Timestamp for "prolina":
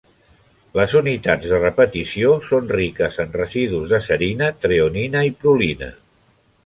5.45-5.91